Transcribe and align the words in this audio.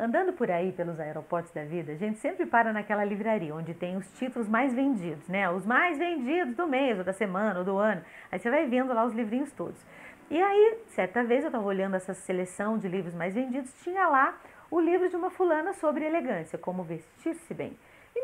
Andando 0.00 0.32
por 0.32 0.50
aí 0.50 0.72
pelos 0.72 0.98
aeroportos 1.00 1.52
da 1.52 1.64
vida, 1.64 1.92
a 1.92 1.96
gente 1.96 2.18
sempre 2.18 2.46
para 2.46 2.72
naquela 2.72 3.04
livraria 3.04 3.54
onde 3.54 3.74
tem 3.74 3.96
os 3.96 4.10
títulos 4.12 4.48
mais 4.48 4.72
vendidos, 4.72 5.28
né? 5.28 5.50
Os 5.50 5.66
mais 5.66 5.98
vendidos 5.98 6.54
do 6.54 6.66
mês, 6.66 6.98
ou 6.98 7.04
da 7.04 7.12
semana, 7.12 7.58
ou 7.58 7.64
do 7.64 7.76
ano. 7.76 8.02
Aí 8.30 8.38
você 8.38 8.48
vai 8.48 8.66
vendo 8.66 8.94
lá 8.94 9.04
os 9.04 9.12
livrinhos 9.12 9.52
todos. 9.52 9.84
E 10.30 10.40
aí, 10.40 10.78
certa 10.86 11.24
vez 11.24 11.42
eu 11.42 11.48
estava 11.48 11.66
olhando 11.66 11.96
essa 11.96 12.14
seleção 12.14 12.78
de 12.78 12.86
livros 12.86 13.12
mais 13.12 13.34
vendidos, 13.34 13.70
tinha 13.82 14.06
lá 14.08 14.38
o 14.70 14.80
livro 14.80 15.08
de 15.08 15.16
uma 15.16 15.30
fulana 15.30 15.72
sobre 15.72 16.04
elegância, 16.04 16.58
como 16.58 16.82
vestir-se 16.84 17.52
bem. 17.52 17.76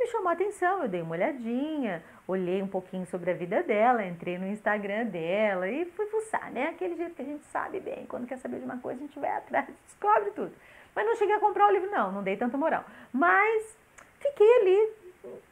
Me 0.05 0.11
chamou 0.11 0.29
a 0.29 0.33
atenção, 0.33 0.83
eu 0.83 0.89
dei 0.89 1.01
uma 1.01 1.13
olhadinha, 1.13 2.05
olhei 2.29 2.61
um 2.61 2.69
pouquinho 2.69 3.07
sobre 3.07 3.31
a 3.31 3.35
vida 3.35 3.63
dela, 3.63 4.05
entrei 4.05 4.37
no 4.37 4.47
Instagram 4.47 5.07
dela 5.07 5.67
e 5.67 5.87
fui 5.87 6.05
fuçar, 6.09 6.53
né? 6.53 6.67
Aquele 6.67 6.95
jeito 6.95 7.15
que 7.15 7.23
a 7.23 7.25
gente 7.25 7.43
sabe 7.47 7.81
bem, 7.81 8.05
quando 8.05 8.27
quer 8.27 8.37
saber 8.37 8.59
de 8.59 8.67
uma 8.67 8.77
coisa, 8.77 9.03
a 9.03 9.07
gente 9.07 9.19
vai 9.19 9.31
atrás, 9.31 9.67
descobre 9.87 10.31
tudo. 10.33 10.53
Mas 10.95 11.07
não 11.07 11.17
cheguei 11.17 11.35
a 11.35 11.41
comprar 11.41 11.69
o 11.69 11.73
livro, 11.73 11.91
não, 11.91 12.13
não 12.13 12.23
dei 12.23 12.37
tanta 12.37 12.59
moral. 12.59 12.85
Mas 13.11 13.79
fiquei 14.21 14.61
ali 14.61 14.93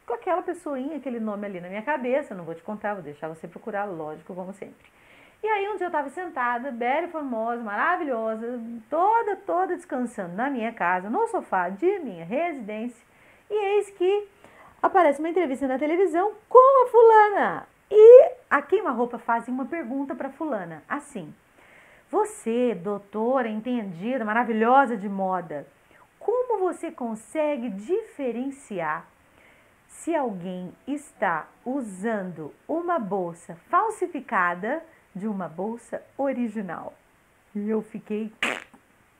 com 0.06 0.12
aquela 0.12 0.42
pessoinha, 0.42 0.98
aquele 0.98 1.18
nome 1.18 1.46
ali 1.46 1.58
na 1.58 1.68
minha 1.68 1.82
cabeça, 1.82 2.34
não 2.34 2.44
vou 2.44 2.54
te 2.54 2.62
contar, 2.62 2.92
vou 2.92 3.02
deixar 3.02 3.28
você 3.28 3.48
procurar, 3.48 3.86
lógico, 3.86 4.34
como 4.34 4.52
sempre. 4.52 4.86
E 5.42 5.46
aí 5.46 5.66
um 5.70 5.76
dia 5.78 5.86
eu 5.86 5.88
estava 5.88 6.10
sentada, 6.10 6.70
bela 6.70 7.08
formosa, 7.08 7.62
maravilhosa, 7.62 8.60
toda, 8.90 9.34
toda 9.34 9.74
descansando 9.74 10.34
na 10.34 10.50
minha 10.50 10.74
casa, 10.74 11.08
no 11.08 11.26
sofá 11.28 11.70
de 11.70 12.00
minha 12.00 12.26
residência, 12.26 13.02
e 13.48 13.54
eis 13.54 13.90
que 13.92 14.28
aparece 14.82 15.20
uma 15.20 15.30
entrevista 15.30 15.68
na 15.68 15.78
televisão 15.78 16.32
com 16.48 16.84
a 16.84 16.90
fulana. 16.90 17.66
E 17.90 18.32
a 18.50 18.60
queima-roupa 18.60 19.18
faz 19.18 19.46
uma 19.48 19.64
pergunta 19.64 20.14
para 20.14 20.30
fulana, 20.30 20.82
assim: 20.88 21.32
Você, 22.10 22.74
doutora, 22.74 23.48
entendida, 23.48 24.24
maravilhosa 24.24 24.96
de 24.96 25.08
moda, 25.08 25.66
como 26.18 26.58
você 26.58 26.90
consegue 26.90 27.70
diferenciar 27.70 29.06
se 29.88 30.14
alguém 30.16 30.72
está 30.86 31.46
usando 31.64 32.52
uma 32.66 32.98
bolsa 32.98 33.56
falsificada 33.68 34.82
de 35.14 35.28
uma 35.28 35.48
bolsa 35.48 36.02
original. 36.16 36.94
E 37.54 37.68
eu 37.68 37.82
fiquei 37.82 38.32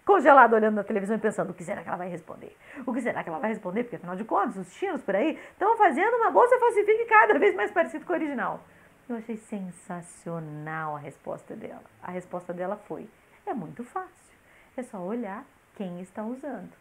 congelado 0.04 0.54
olhando 0.54 0.76
na 0.76 0.84
televisão 0.84 1.16
e 1.16 1.20
pensando: 1.20 1.50
o 1.50 1.54
que 1.54 1.64
será 1.64 1.82
que 1.82 1.88
ela 1.88 1.98
vai 1.98 2.08
responder? 2.08 2.56
O 2.86 2.92
que 2.92 3.00
será 3.00 3.22
que 3.22 3.28
ela 3.28 3.38
vai 3.38 3.50
responder? 3.50 3.84
Porque 3.84 3.96
afinal 3.96 4.16
de 4.16 4.24
contas, 4.24 4.56
os 4.56 4.72
chinos 4.74 5.02
por 5.02 5.14
aí 5.14 5.38
estão 5.52 5.76
fazendo 5.76 6.14
uma 6.16 6.30
bolsa 6.30 6.58
falsificada 6.58 7.28
cada 7.28 7.38
vez 7.38 7.54
mais 7.54 7.70
parecida 7.70 8.04
com 8.04 8.12
a 8.12 8.16
original. 8.16 8.60
Eu 9.08 9.16
achei 9.16 9.36
sensacional 9.36 10.96
a 10.96 10.98
resposta 10.98 11.54
dela. 11.54 11.84
A 12.02 12.10
resposta 12.10 12.52
dela 12.52 12.76
foi: 12.76 13.08
é 13.46 13.54
muito 13.54 13.84
fácil. 13.84 14.32
É 14.76 14.82
só 14.82 14.98
olhar 14.98 15.44
quem 15.76 16.00
está 16.00 16.24
usando. 16.24 16.72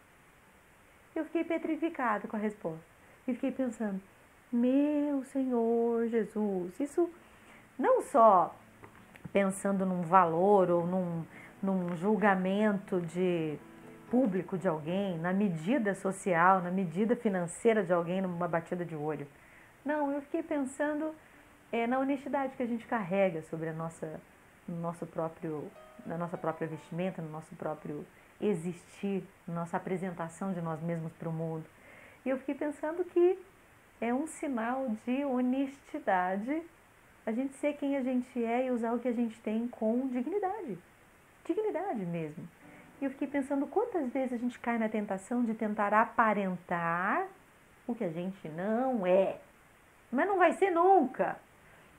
Eu 1.14 1.24
fiquei 1.26 1.44
petrificado 1.44 2.26
com 2.26 2.36
a 2.36 2.38
resposta. 2.38 2.84
E 3.26 3.34
fiquei 3.34 3.52
pensando: 3.52 4.00
meu 4.50 5.24
Senhor 5.24 6.06
Jesus, 6.08 6.78
isso 6.80 7.10
não 7.78 8.02
só 8.02 8.54
pensando 9.32 9.86
num 9.86 10.02
valor 10.02 10.70
ou 10.70 10.86
num, 10.86 11.24
num 11.62 11.96
julgamento 11.96 13.00
de 13.00 13.58
público 14.10 14.58
de 14.58 14.68
alguém, 14.68 15.16
na 15.18 15.32
medida 15.32 15.94
social, 15.94 16.60
na 16.60 16.70
medida 16.70 17.16
financeira 17.16 17.82
de 17.82 17.92
alguém, 17.92 18.20
numa 18.20 18.48
batida 18.48 18.84
de 18.84 18.94
olho. 18.94 19.26
Não, 19.84 20.12
eu 20.12 20.20
fiquei 20.20 20.42
pensando 20.42 21.14
é, 21.72 21.86
na 21.86 21.98
honestidade 21.98 22.54
que 22.56 22.62
a 22.62 22.66
gente 22.66 22.86
carrega 22.86 23.42
sobre 23.42 23.68
a 23.68 23.72
nossa, 23.72 24.20
no 24.68 24.76
nosso 24.76 25.06
próprio, 25.06 25.70
na 26.04 26.18
nossa 26.18 26.36
própria 26.36 26.68
vestimenta, 26.68 27.22
no 27.22 27.30
nosso 27.30 27.54
próprio 27.54 28.04
existir, 28.40 29.24
na 29.46 29.54
nossa 29.54 29.76
apresentação 29.76 30.52
de 30.52 30.60
nós 30.60 30.82
mesmos 30.82 31.12
para 31.14 31.28
o 31.28 31.32
mundo. 31.32 31.64
E 32.24 32.28
eu 32.28 32.38
fiquei 32.38 32.54
pensando 32.54 33.04
que 33.04 33.38
é 34.00 34.12
um 34.12 34.26
sinal 34.26 34.88
de 35.06 35.24
honestidade 35.24 36.62
a 37.24 37.32
gente 37.32 37.54
ser 37.54 37.74
quem 37.74 37.96
a 37.96 38.02
gente 38.02 38.44
é 38.44 38.66
e 38.66 38.70
usar 38.70 38.92
o 38.92 38.98
que 38.98 39.08
a 39.08 39.12
gente 39.12 39.40
tem 39.40 39.68
com 39.68 40.08
dignidade. 40.08 40.76
Dignidade 41.82 42.06
mesmo. 42.06 42.48
E 43.00 43.04
eu 43.04 43.10
fiquei 43.10 43.26
pensando 43.26 43.66
quantas 43.66 44.10
vezes 44.12 44.32
a 44.32 44.36
gente 44.36 44.58
cai 44.58 44.78
na 44.78 44.88
tentação 44.88 45.44
de 45.44 45.54
tentar 45.54 45.92
aparentar 45.92 47.26
o 47.86 47.94
que 47.94 48.04
a 48.04 48.10
gente 48.10 48.48
não 48.48 49.06
é. 49.06 49.38
Mas 50.10 50.26
não 50.26 50.38
vai 50.38 50.52
ser 50.52 50.70
nunca. 50.70 51.36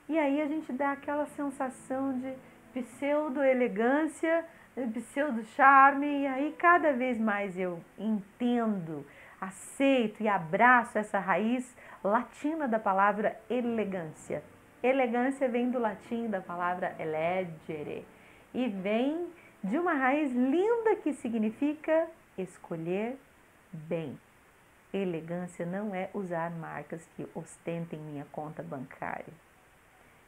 E 0.08 0.18
aí 0.18 0.42
a 0.42 0.48
gente 0.48 0.72
dá 0.72 0.92
aquela 0.92 1.26
sensação 1.28 2.18
de 2.20 2.34
pseudo-elegância, 2.74 4.46
pseudo-charme, 4.94 6.24
e 6.24 6.28
aí 6.28 6.56
cada 6.58 6.94
vez 6.94 7.20
mais 7.20 7.58
eu 7.58 7.80
entendo, 7.98 9.06
aceito 9.40 10.24
e 10.24 10.28
abraço 10.28 10.98
essa 10.98 11.20
raiz 11.20 11.76
latina 12.04 12.68
da 12.68 12.80
palavra 12.80 13.38
elegância 13.50 14.44
Elegância 14.84 15.48
vem 15.48 15.72
do 15.72 15.80
latim 15.80 16.28
da 16.28 16.42
palavra 16.42 16.94
elegere 17.00 18.06
e 18.54 18.68
vem 18.68 19.30
de 19.64 19.78
uma 19.78 19.94
raiz 19.94 20.32
linda 20.34 20.96
que 20.98 21.14
significa 21.14 22.10
escolher 22.38 23.18
bem. 23.72 24.20
Elegância 24.94 25.66
não 25.66 25.96
é 25.96 26.10
usar 26.14 26.52
marcas 26.52 27.08
que 27.16 27.26
ostentem 27.34 27.98
minha 27.98 28.26
conta 28.26 28.62
bancária. 28.62 29.34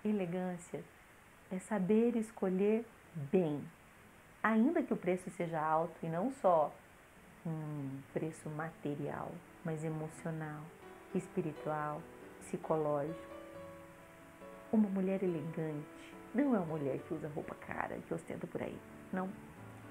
Elegância 0.03 0.81
é 1.51 1.59
saber 1.59 2.16
escolher 2.16 2.85
bem, 3.13 3.62
ainda 4.41 4.81
que 4.81 4.94
o 4.94 4.97
preço 4.97 5.29
seja 5.31 5.59
alto 5.59 5.95
e 6.01 6.07
não 6.07 6.31
só 6.31 6.74
um 7.45 8.00
preço 8.13 8.50
material, 8.50 9.31
mas 9.63 9.84
emocional, 9.84 10.62
espiritual, 11.13 12.01
psicológico. 12.40 13.35
Uma 14.72 14.90
mulher 14.90 15.22
elegante 15.22 16.14
não 16.44 16.56
é 16.56 16.59
uma 16.59 16.66
mulher 16.66 17.00
que 17.00 17.13
usa 17.13 17.29
roupa 17.29 17.56
cara, 17.56 17.97
que 18.07 18.13
ostenta 18.13 18.46
por 18.46 18.62
aí. 18.62 18.78
Não. 19.12 19.29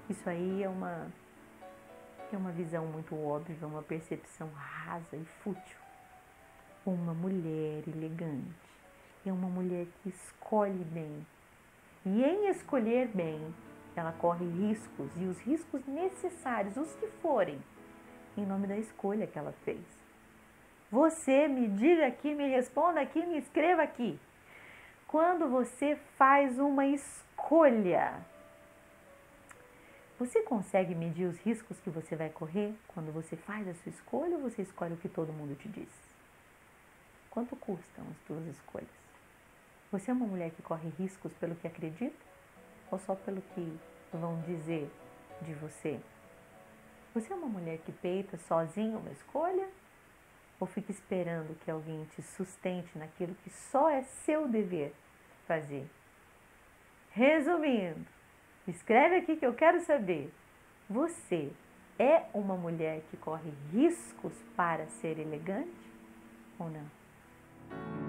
Isso 0.07 0.29
aí 0.29 0.61
é 0.61 0.69
uma 0.69 1.11
é 2.31 2.37
uma 2.37 2.51
visão 2.51 2.85
muito 2.85 3.15
óbvia, 3.15 3.55
uma 3.67 3.81
percepção 3.81 4.49
rasa 4.53 5.15
e 5.15 5.25
fútil. 5.43 5.77
Uma 6.85 7.13
mulher 7.13 7.83
elegante 7.87 8.53
é 9.25 9.31
uma 9.31 9.47
mulher 9.47 9.87
que 10.01 10.09
escolhe 10.09 10.83
bem. 10.85 11.25
E 12.05 12.23
em 12.23 12.47
escolher 12.49 13.07
bem, 13.07 13.53
ela 13.95 14.11
corre 14.11 14.45
riscos 14.45 15.09
e 15.17 15.25
os 15.25 15.39
riscos 15.39 15.83
necessários, 15.87 16.77
os 16.77 16.93
que 16.95 17.07
forem, 17.21 17.59
em 18.37 18.45
nome 18.45 18.67
da 18.67 18.77
escolha 18.77 19.25
que 19.25 19.39
ela 19.39 19.53
fez. 19.63 19.83
Você 20.91 21.47
me 21.47 21.67
diga 21.67 22.05
aqui, 22.05 22.35
me 22.35 22.47
responda 22.47 23.01
aqui, 23.01 23.25
me 23.25 23.39
escreva 23.39 23.81
aqui 23.81 24.19
quando 25.15 25.47
você 25.47 25.95
faz 26.17 26.59
uma 26.59 26.85
escolha. 26.85 28.19
Você 30.19 30.41
consegue 30.41 30.93
medir 30.93 31.25
os 31.25 31.39
riscos 31.39 31.79
que 31.79 31.89
você 31.89 32.17
vai 32.17 32.29
correr 32.29 32.75
quando 32.89 33.13
você 33.13 33.37
faz 33.37 33.65
a 33.65 33.73
sua 33.75 33.91
escolha 33.91 34.35
ou 34.35 34.41
você 34.41 34.63
escolhe 34.63 34.93
o 34.93 34.97
que 34.97 35.07
todo 35.07 35.31
mundo 35.31 35.55
te 35.55 35.69
diz? 35.69 35.87
Quanto 37.29 37.55
custam 37.55 38.03
as 38.11 38.27
suas 38.27 38.45
escolhas? 38.47 38.89
Você 39.89 40.11
é 40.11 40.13
uma 40.13 40.27
mulher 40.27 40.51
que 40.51 40.61
corre 40.61 40.89
riscos 40.99 41.31
pelo 41.39 41.55
que 41.55 41.65
acredita 41.65 42.25
ou 42.91 42.99
só 42.99 43.15
pelo 43.15 43.41
que 43.41 43.79
vão 44.11 44.41
dizer 44.41 44.91
de 45.43 45.53
você? 45.53 45.97
Você 47.13 47.31
é 47.31 47.35
uma 47.37 47.47
mulher 47.47 47.77
que 47.85 47.93
peita 47.93 48.35
sozinha 48.35 48.97
uma 48.97 49.11
escolha 49.11 49.69
ou 50.59 50.67
fica 50.67 50.91
esperando 50.91 51.57
que 51.63 51.71
alguém 51.71 52.03
te 52.13 52.21
sustente 52.21 52.97
naquilo 52.97 53.33
que 53.35 53.49
só 53.49 53.89
é 53.89 54.03
seu 54.03 54.45
dever 54.49 54.93
fazer. 55.47 55.87
Resumindo, 57.11 58.05
escreve 58.67 59.17
aqui 59.17 59.35
que 59.35 59.45
eu 59.45 59.53
quero 59.53 59.79
saber: 59.81 60.31
você 60.89 61.51
é 61.97 62.23
uma 62.33 62.55
mulher 62.55 63.01
que 63.09 63.17
corre 63.17 63.51
riscos 63.71 64.33
para 64.55 64.85
ser 64.87 65.17
elegante 65.17 65.71
ou 66.59 66.69
não? 66.69 68.04